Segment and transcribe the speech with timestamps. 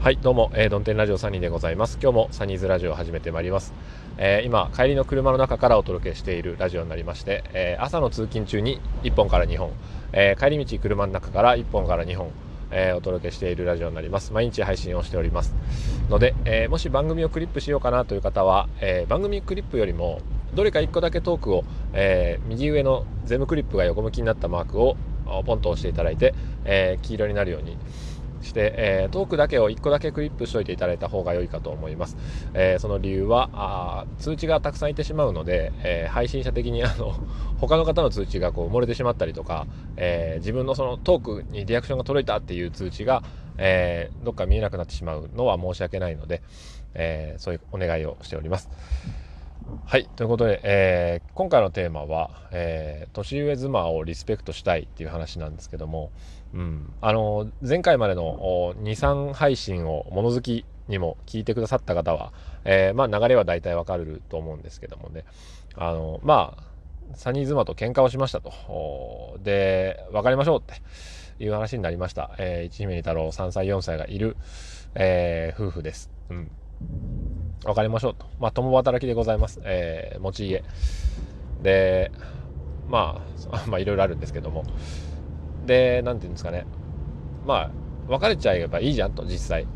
[0.00, 1.98] はいどうも、えー、ドンテンラジオサニーでございます。
[2.00, 3.74] 今日もサニーズラジオを始めてまいります、
[4.16, 9.72] えー、今帰りの車の中からお届けしているラジオになりまして、えー、朝の通勤中に1本から2本、
[10.12, 12.30] え帰り道車の中から1本から2本
[12.70, 14.32] えお届けしているラジオになります。
[14.32, 15.54] 毎日配信をしております。
[16.08, 20.20] ので、えもし番組をクリップしようかなという方は、え番組クリップよりも
[20.54, 24.96] どれか1個だけトークを、え右上のゼムクリップが横向きになったマークを
[25.46, 26.34] ポンと押していただいて、
[26.66, 27.78] え黄色になるように
[28.42, 32.16] して、えー、トークだけを1個だけクリップしといていただいた方が良いかと思います。
[32.54, 37.12] えー、その理由はあ通知がたくさんいてしまうので、えー、配信者的にあの
[37.58, 43.24] 他の方の通知がこう埋もれてしまったりとか、え自分のそのトークにリアクションが届いたっていう通知が、
[43.56, 46.40] えどっか見えなくなってしまうのは申し訳ないので、
[46.94, 48.70] えそういうお願いをしております。
[49.84, 50.08] はい。
[50.16, 56.10] ということで、えー、今回のテーマは、えー、年上妻をリスペクトしたいっていう話なんですけども、
[56.54, 56.92] うん。
[57.00, 62.32] あの、前回までの2、3配信を物好きにも聞いてくださった方は、
[62.64, 65.24] えー、まあ流れは大体わかると思うんですけどもね、
[65.74, 66.62] あの、まあ、
[67.14, 69.38] サニー妻と喧嘩をしましたと。
[69.42, 70.82] で、別れましょうって
[71.42, 72.34] いう話になりました。
[72.38, 74.36] えー、一姫二太郎3歳4歳がいる、
[74.94, 76.10] えー、夫婦です。
[76.30, 76.50] うん。
[77.64, 78.26] 別れましょうと。
[78.40, 79.60] まあ、共働きでございます。
[79.64, 80.62] えー、持ち家。
[81.62, 82.12] で、
[82.88, 83.20] ま
[83.52, 84.64] あ、 まあ、いろいろあるんですけども。
[85.66, 86.66] で、なんていうんですかね。
[87.46, 87.70] まあ、
[88.08, 89.66] 別れちゃえばいいじゃんと、実際。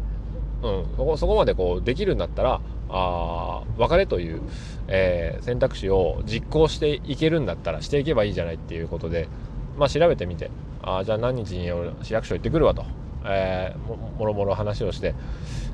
[0.63, 4.43] うん、そこそこまでこうできるんだったらあ別れという、
[4.87, 9.29] えー、選択肢を実行していけるんだったらしていけばいいじゃないっていうことで、
[9.77, 10.51] まあ、調べてみて
[10.83, 11.69] あじゃあ何日に
[12.03, 12.85] 市役所行ってくるわと
[13.25, 15.15] えー、もろもろ話をして、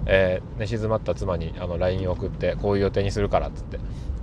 [0.06, 3.78] えー、寝静まった妻にあの LINE を送ってこういう予定にするからっつって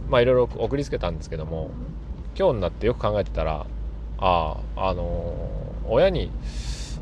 [0.09, 1.69] まあいろいろ送りつけたんですけども
[2.37, 3.65] 今日になってよく考えてたら
[4.17, 6.31] あああのー、親に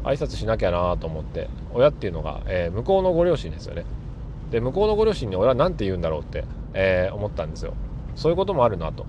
[0.04, 3.86] 挨拶しなきゃなと思って親っていうのが、えー、向こうのご両親ですよね。
[4.52, 6.22] で向こうのご両親に俺は何て言うんだろう？
[6.22, 7.74] って、えー、思ったんですよ。
[8.16, 9.06] そういうこともあるなと、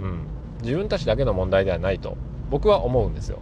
[0.00, 0.26] うん、
[0.62, 2.16] 自分たちだけの問題ではないと
[2.48, 3.40] 僕は思うんですよ。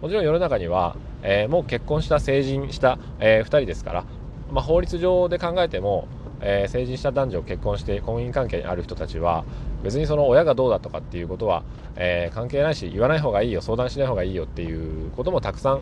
[0.00, 0.96] もちろん世の中には
[1.26, 4.04] えー、もう結婚した成人した、えー、2人ですから、
[4.50, 6.06] まあ、法律上で考えても、
[6.40, 9.44] えー、成人した男女を結婚して婚姻関係にある人たちは
[9.82, 11.64] 別にその親がどうだとかっていうことは、
[11.96, 15.80] え、関係ないし言わない方がいいよ相談しない方がいいよっていうこともたくさん、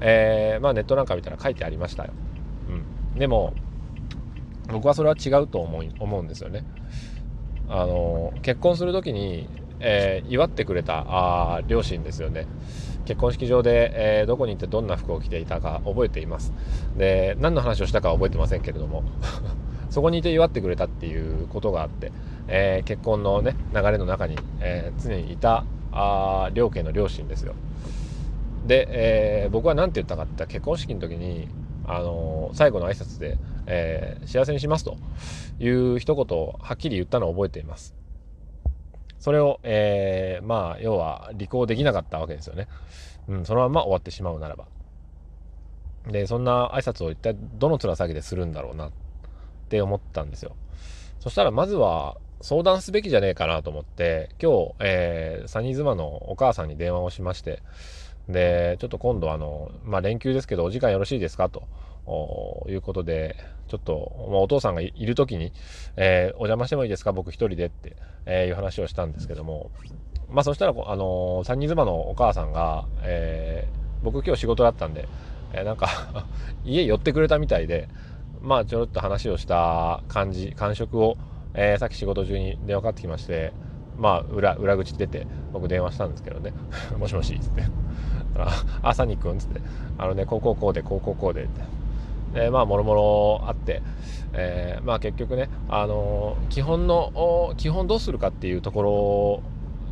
[0.00, 2.12] え、まあ、ネットなんか見たら書いてありましたよ。
[2.68, 3.52] うん、でも
[4.68, 6.64] 僕はそれは違うと思い思うんですよね。
[7.68, 9.48] あの結婚する時に、
[9.84, 11.04] え祝ってくれた
[11.56, 12.46] あ両親ですよね。
[13.04, 16.52] 結婚式場で、えー、どこに行ってどんな服を着ていたか覚えています。
[16.96, 19.04] で何の話をしたかは覚えてませんけれども。
[19.90, 22.10] そこにいて祝ってくれたっていうことがあって、
[22.48, 27.54] えー、結婚のね流れの中に、えー、常にいたあ両家の両親ですよ。
[28.66, 31.48] で、え僕は何て言ったかって結婚式の時に
[31.86, 34.96] あの最後の挨拶で、え幸せにしますと
[35.60, 37.94] いう一言をはっきり言ったのを覚えています。
[39.24, 42.68] それを、えー、まあ、要は履行できなかったわけですよね。
[43.26, 44.66] うん、そのまま終わってしまうならば。
[46.06, 48.92] で、そんな挨拶を一体どの面下げでするんだろうなっ
[49.70, 50.54] て思ったんですよ。
[51.20, 57.62] そしたらまずは相談すべきじゃねえかなと思って、今日、えー、サニー妻のお母さんに電話をしまして、
[58.28, 61.62] で、ちょっと今度あの、まあ、連休ですけどお時間よろしいですかと
[62.68, 63.36] いうことで、
[63.68, 65.52] ちょっと、まあ、お父さんがいる時に、
[65.96, 67.12] えー、お邪魔してもいいですか？
[67.12, 69.70] 僕一人でって、えー、いう話をしたんですけども、
[70.28, 75.08] まあそしたら、あのー、三人妻のお母さんが、えー、僕今日仕事だったんで、
[75.52, 75.88] えー、なんか
[76.64, 77.88] 家寄ってくれたみたいで、
[78.42, 81.16] まあちょろっと話をした感じ、感触を、
[81.54, 83.52] えー、さっき仕事中に電話かかってきまして、
[83.96, 86.52] まあ裏、裏口出て僕電話したんですけどね、
[86.98, 87.62] もしもし、つって。
[88.82, 89.60] あ、サニー君、つって、
[89.96, 91.60] あのね、こうこうこうで、こうこうこうで、って。
[92.34, 93.80] でまあもろもろあって、
[94.32, 99.42] えー、まあ結局ね、あのー、基本の基本どうするかっていうとこ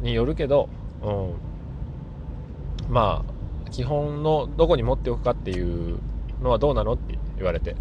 [0.00, 0.68] ろによるけど、
[1.02, 5.98] うん、まあ基本のどこに持っておくかっていう
[6.42, 7.76] のはどうなのって言われて。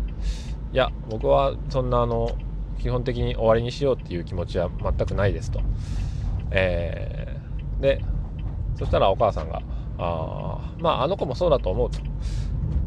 [0.74, 2.32] いや僕はそんなあの
[2.80, 5.60] 基本的に終わりにしようっていう気持ちは全くないですと、
[6.50, 8.02] えー、で
[8.78, 9.62] そしたらお母さんが
[9.98, 12.00] あまああの子もそうだと思うと。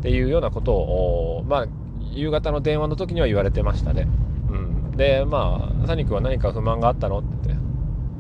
[0.04, 1.66] っていうようなことを、まあ、
[2.12, 4.06] 夕方の電話の時には言われてましたね。
[4.50, 7.58] うん、で、まあ、サニックは何か不満があったのって言っ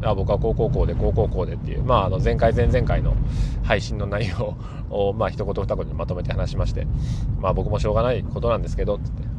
[0.00, 3.14] て、僕は高校校で高校校でっていう、まあ、あの前回前々回の
[3.64, 4.56] 配信の内容
[4.88, 6.86] を、 まあ、一言二言にまとめて話しまして、
[7.38, 9.30] まあ、僕もしょうがないことなんですけどって言っ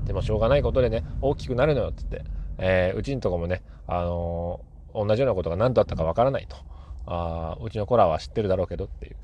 [0.00, 6.56] て、でもしょうがないことでね、大きくなるのよって言って、えー、うちんとこもね、あのー、同じようなことが何だったかわからないと。
[7.06, 9.16] あうちの子らは知ってるだろうけどっていう。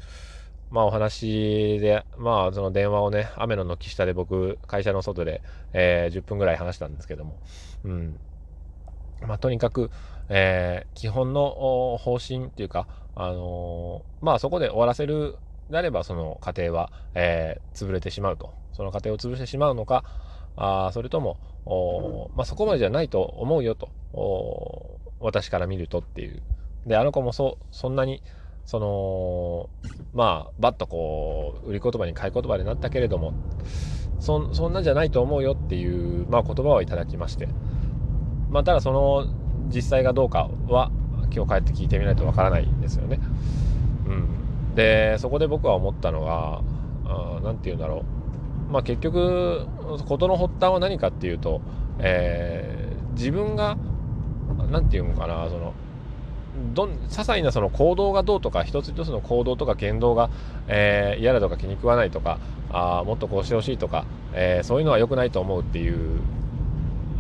[0.70, 5.43] まあお話で、まあその電話をね、雨の軒下で僕、会社の外で、
[5.73, 7.38] えー、10分ぐらい話したんですけども、
[7.85, 8.20] うん。
[9.26, 9.91] まあとにかく、
[10.29, 15.37] えー、基本の方針っていうか、あのー、まあそこで終わらせる
[15.70, 18.55] であれば、その家庭は、えー、潰れてしまうと。
[18.73, 20.05] その家庭を潰してしまうのか、
[20.56, 21.38] あそれとも、
[22.37, 23.88] まあそこまでじゃないと思うよと、
[25.21, 26.43] 私から見るとっていう。
[26.87, 28.23] で、あの子もそ、そんなに、
[28.69, 29.70] その、
[30.12, 33.32] まあ、バッとこう、売り言葉に買い言葉でなったけれども、
[34.20, 37.49] そそんなんじゃないと思うよっていう、まあ、言葉をいただきまして、
[38.50, 39.26] まあ、ただその
[39.75, 40.91] 実際がどうかは
[41.35, 43.20] 今日帰って聞いてみないとわからないですよね。
[44.06, 46.61] うん、でそこで僕は思ったのが
[47.43, 48.05] 何て言うんだろ
[48.69, 49.67] う、まあ、結局
[50.06, 51.62] 事の発端は何かっていうと、
[52.00, 53.79] えー、自分が
[54.71, 55.73] 何て言うのかなその
[56.75, 60.31] どん些細なその行動がどうとか一つ一つの行動とか言動が、
[60.67, 62.39] えー、嫌だとか気に食わないとか
[62.71, 66.21] あもっとこうしてほしいとか、えー、そういうのは良くないと思うっていう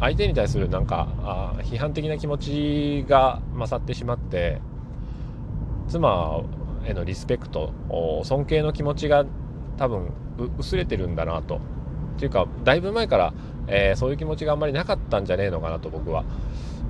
[0.00, 4.60] 相手に対するなんかあ批判的な気持ちが勝ってしまって
[5.88, 6.42] 妻
[6.84, 7.72] へのリスペクト
[8.24, 9.24] 尊敬の気持ちが
[9.76, 10.12] 多分
[10.58, 13.34] 薄れてるんだなとっていうかだいぶ前から、
[13.66, 16.24] えー、そういう気持ちがあんまりなかったんじゃねえのかなと僕は、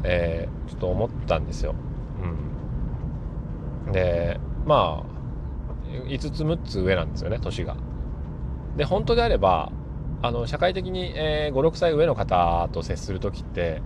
[0.04, 1.74] えー、ちょっと思ったんですよ。
[3.86, 5.18] うん、でまあ
[6.06, 7.76] 5つ6つ上なんですよね年が。
[8.76, 9.72] で本当であれば
[10.22, 13.82] あの社会的に、えー、56歳上の方と接する時って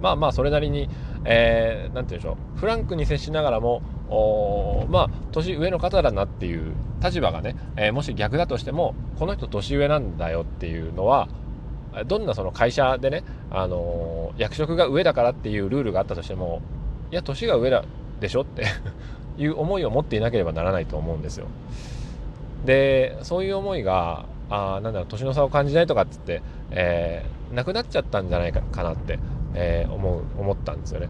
[0.00, 11.28] まあまあそれなりに何、えー、て言うんでしょうフランクに接しながらもおまあ年上の方だなっていう立場がね、えー、もし逆だとしてもこの人年上なんだよっていうのは
[12.06, 16.62] どんなその会社でね、あの役職が上だからっていうルールがあったとしても
[17.12, 17.84] いや年が上だ
[18.20, 18.64] でしょって
[19.36, 21.46] いう思いを持っていなければならないと思うんですよ。
[22.64, 29.18] でそういう思いがあなんだろう年の差を感じないとかっつって、えー、なくなっちゃったんじゃないかかなって、
[29.54, 31.08] えー、思う思ったんですよね。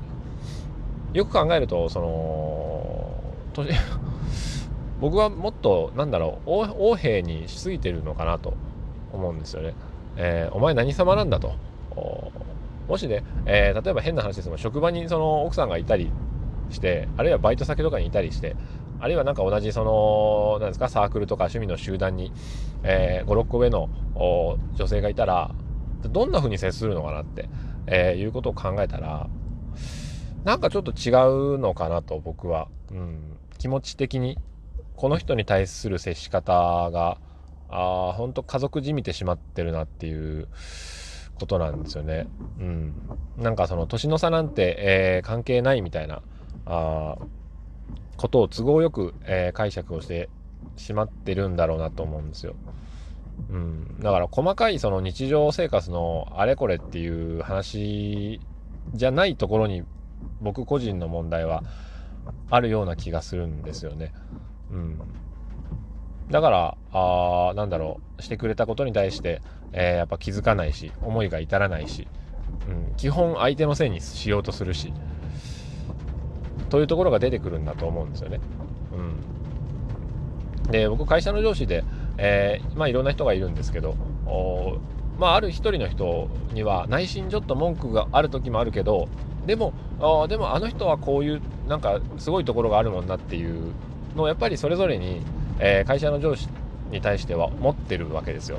[1.12, 3.68] よく考えるとその年
[5.00, 8.54] 僕はもっとなんだろう横柄にしすぎてるのかなと
[9.12, 9.74] 思うんですよね。
[10.16, 11.52] えー、お前何様なんだと。
[12.88, 16.10] もしね、えー、例えば変な話ですが職場にその奥さんがいたり
[16.70, 18.56] してあるいはバイト先とかにいたりして
[19.00, 22.32] あるいはなんか同じそのなんですかサークルとか趣味の集団に、
[22.82, 23.88] えー、56個上の
[24.74, 25.54] 女性がいたら
[26.02, 27.48] どんな風に接するのかなって、
[27.86, 29.28] えー、いうことを考えたら
[30.44, 31.10] なんかちょっと違
[31.54, 34.38] うのかなと僕は、うん、気持ち的に
[34.96, 37.18] この人に対する接し方が
[37.70, 40.48] あ本当家族じみてしまってるなっていう
[41.42, 42.28] ことなんですよね。
[42.60, 42.94] うん、
[43.36, 46.22] なんかその年の差なんて、えー、関係ないみたいな
[46.66, 47.16] あ
[48.16, 50.28] ことを都合よく、えー、解釈をして
[50.76, 52.54] しまってるんだろうなと思うんですよ。
[53.50, 58.40] うん、だから細かいその日常生活のあれこれっていう話
[58.94, 59.82] じゃないところに
[60.40, 61.64] 僕個人の問題は
[62.50, 64.12] あるような気がするんですよね。
[64.70, 64.98] うん、
[66.30, 69.42] だからあなんだろうしてくれたことに対して、
[69.72, 72.08] えー、やっぱ気づかないし思いが至らないし、
[72.68, 74.92] うん、基本相手のせいにしようとするし
[76.70, 78.40] というところが出てくるんだと思うんですよね。
[80.64, 81.84] うん、で僕会社の上司で、
[82.16, 83.94] えー、まあ、いろんな人がいるんですけど
[84.26, 84.78] お
[85.18, 89.08] まあ、ある一人の人には内心ちょっと文句がある時もあるけど
[89.46, 93.72] でもあでもあの人はこういうなんかすごいところがあるもんなっていう
[94.16, 95.20] のをやっぱりそれぞれに、
[95.62, 96.48] えー、会社の上司
[96.90, 98.58] に対しては持ってるわけですよ。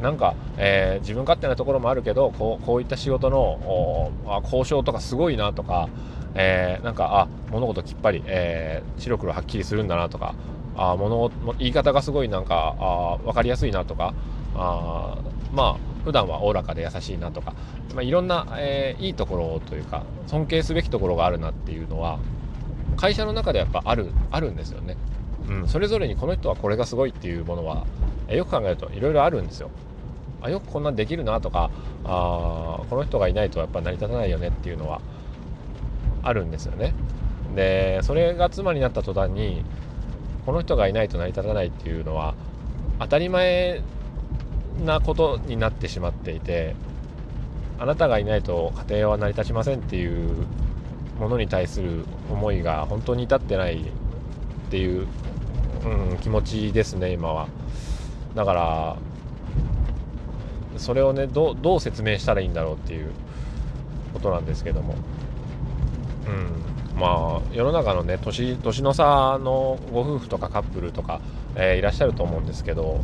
[0.00, 4.10] なんか、えー、自分勝手なところもあるけどこうこういった仕事の
[4.44, 5.90] 交渉とかすごいなとか
[6.34, 10.34] えー、なんかあ物事きっぱり、えー、白黒はっきりするんだなとか
[10.76, 14.14] あ物言い方がすごいなんかあ分かりやすいなとか
[14.54, 15.18] あ
[15.52, 17.54] まあ普段はおおらかで優しいなとか、
[17.94, 22.18] まあ、いろんな、えー、いいところというか尊敬すべきところがあるなっていうのは
[22.96, 24.96] 会社の中でやっぱあるあるんですよね。
[25.48, 27.86] うん、それぞれにこの人はこれがすごいっていうものは、
[28.28, 29.70] よく考えるといろいろあるんですよ。
[30.42, 31.70] あよくこんなんできるなとか
[32.04, 35.00] あこの人がいないとやっぱ成り立たないよねっていうのは
[36.22, 36.94] あるんですよね。
[37.54, 39.64] でそれが妻になった途端に
[40.46, 42.34] この人がいないと成り立たないっていうのは
[43.00, 43.82] 当たり前
[44.84, 46.74] なことになってしまっていて
[47.78, 50.46] あなたがいないと家庭は成り立ちませんっていう
[51.18, 53.82] ものに対する思いが本当に至ってないっ
[54.70, 55.06] ていう、
[55.84, 57.48] うん、気持ちですね今は。
[58.34, 58.96] だから
[60.76, 63.10] それをねどう説明したらいいんだろうっていう
[64.12, 64.94] ことなんですけども。
[66.26, 71.20] うんまあ世の中のね年年の差のご夫婦とかカップルとか、
[71.56, 73.00] えー、いらっしゃると思うんですけど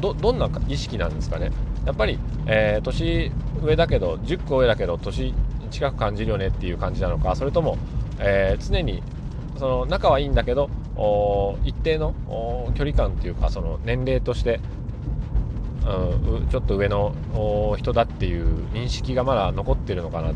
[0.00, 1.50] どんな意識なんですかね。
[1.86, 5.34] やっぱり、えー、年上だけど10個上だけど年
[5.70, 7.76] 近く感じるよねっていう感じなのかそれとも、
[8.18, 9.02] えー、常に
[9.58, 10.70] その仲はいいんだけど
[11.64, 12.14] 一定の
[12.74, 14.60] 距離感っていうかその年齢として、
[15.84, 17.14] うん、ちょっと上の
[17.78, 20.32] 人だっていう認識がまだ残ってるのかな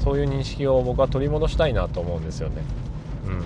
[0.00, 2.62] そういう認識を僕は取り戻したいなと思うんですよね。
[3.26, 3.42] うん、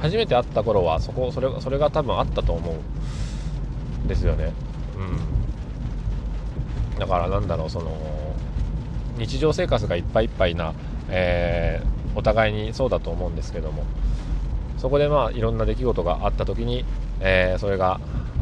[0.00, 4.52] 初めて会った頃はそこそれそれが多分あったと思うんですよね。
[6.94, 7.96] うん、だからなんだろうその
[9.16, 10.74] 日常生活がいっぱいいっぱいな、
[11.08, 13.84] えー、お互いにそうだと思うんですけども
[14.80, 16.86] そこでまあいろんな出来事があった時に、
[17.20, 18.00] えー、それが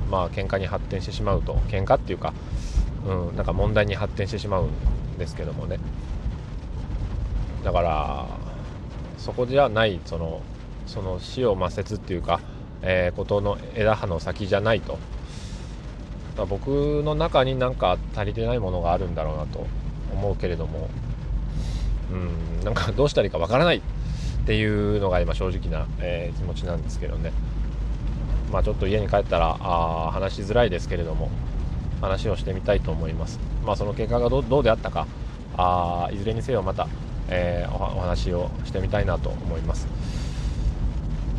[0.08, 1.54] まあ喧嘩に発展してしまうと。
[1.68, 2.32] 喧嘩っていうか、
[3.06, 5.80] うん、なんか問題に発展してしまうんですけどもね。
[7.64, 8.26] だから
[9.18, 10.40] そこじゃないその
[10.86, 12.40] その死を抹殺っていうか、
[12.82, 14.96] えー、ことの枝葉の先じゃないと。
[16.48, 19.66] 僕の中になんか足りてないものがあるんだろうなと
[20.12, 20.88] 思うけれども
[22.12, 23.82] うんなんかどうしたらいいかわからない。
[24.48, 27.32] っていうのが今正直な、えー、気持ちなんですけどね。
[28.50, 31.28] まあちょっと家に帰ったらあ話しづらいですけれども
[32.00, 33.38] 話をしてみたいと思います。
[33.62, 35.06] まあその結果がどうであったか
[35.58, 36.88] あいずれにせよまた、
[37.28, 39.86] えー、お話をしてみたいなと思います。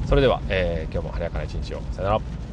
[0.05, 1.81] それでは、えー、今日も晴れやかな一日を。
[1.93, 2.48] さよなら。